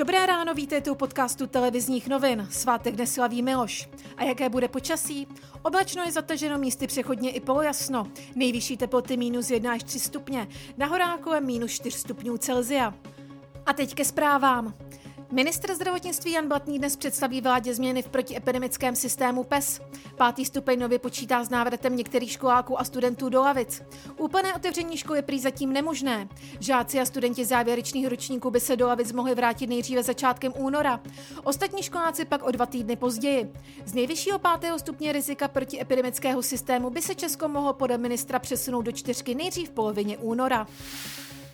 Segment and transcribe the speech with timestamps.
[0.00, 2.48] Dobré ráno, vítejte u podcastu televizních novin.
[2.50, 3.88] Svátek dnes slaví Miloš.
[4.16, 5.26] A jaké bude počasí?
[5.62, 8.06] Oblačno je zataženo místy přechodně i polojasno.
[8.34, 12.94] Nejvyšší teploty minus 1 až 3 stupně, na horách kolem minus 4 stupňů Celzia.
[13.66, 14.74] A teď ke zprávám.
[15.32, 19.80] Ministr zdravotnictví Jan Blatný dnes představí vládě změny v protiepidemickém systému PES.
[20.16, 23.82] Pátý stupeň nově počítá s návratem některých školáků a studentů do lavic.
[24.16, 26.28] Úplné otevření školy je prý zatím nemožné.
[26.60, 31.00] Žáci a studenti závěrečných ročníků by se do lavic mohli vrátit nejdříve začátkem února.
[31.44, 33.52] Ostatní školáci pak o dva týdny později.
[33.84, 38.92] Z nejvyššího pátého stupně rizika protiepidemického systému by se Česko mohlo podle ministra přesunout do
[38.92, 40.66] čtyřky nejdřív v polovině února.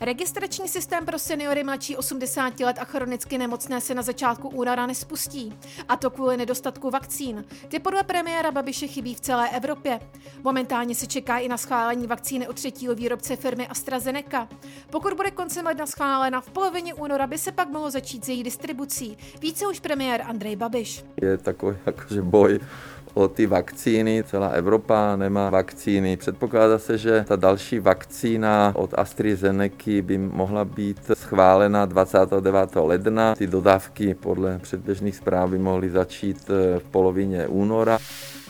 [0.00, 5.58] Registrační systém pro seniory mladší 80 let a chronicky nemocné se na začátku února nespustí.
[5.88, 7.44] A to kvůli nedostatku vakcín.
[7.68, 10.00] Ty podle premiéra Babiše chybí v celé Evropě.
[10.42, 14.48] Momentálně se čeká i na schválení vakcíny od třetího výrobce firmy AstraZeneca.
[14.90, 18.42] Pokud bude koncem ledna schválena, v polovině února by se pak mohlo začít s její
[18.42, 19.18] distribucí.
[19.40, 21.04] Více už premiér Andrej Babiš.
[21.22, 22.60] Je takový jakože boj
[23.16, 24.24] o ty vakcíny.
[24.26, 26.16] Celá Evropa nemá vakcíny.
[26.16, 32.76] Předpokládá se, že ta další vakcína od AstraZeneca by mohla být schválena 29.
[32.76, 33.34] ledna.
[33.34, 37.98] Ty dodávky podle předběžných zpráv by mohly začít v polovině února.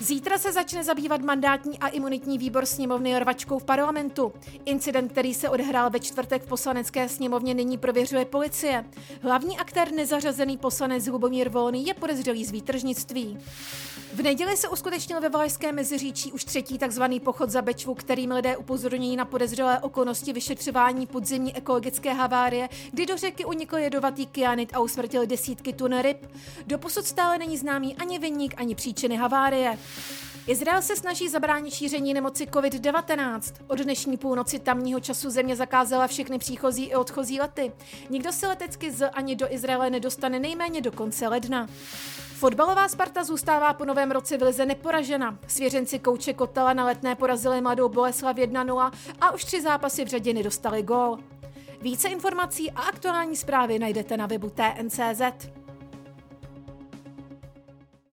[0.01, 4.33] Zítra se začne zabývat mandátní a imunitní výbor sněmovny rvačkou v parlamentu.
[4.65, 8.85] Incident, který se odehrál ve čtvrtek v poslanecké sněmovně, nyní prověřuje policie.
[9.23, 13.39] Hlavní aktér nezařazený poslanec Lubomír Volný je podezřelý z výtržnictví.
[14.15, 18.57] V neděli se uskutečnil ve Valašském meziříčí už třetí takzvaný pochod za Bečvu, kterým lidé
[18.57, 24.81] upozorňují na podezřelé okolnosti vyšetřování podzimní ekologické havárie, kdy do řeky unikl jedovatý kyanit a
[24.81, 26.27] usmrtil desítky tun ryb.
[26.67, 29.79] Doposud stále není známý ani vinník, ani příčiny havárie.
[30.47, 33.41] Izrael se snaží zabránit šíření nemoci COVID-19.
[33.67, 37.73] Od dnešní půlnoci tamního času země zakázala všechny příchozí i odchozí lety.
[38.11, 41.67] Nikdo se letecky z ani do Izraele nedostane nejméně do konce ledna.
[42.37, 45.39] Fotbalová Sparta zůstává po novém roce v lize neporažena.
[45.47, 50.33] Svěřenci kouče Kotela na letné porazili mladou Boleslav 1-0 a už tři zápasy v řadě
[50.33, 51.19] nedostali gól.
[51.83, 55.23] Více informací a aktuální zprávy najdete na webu TNCZ.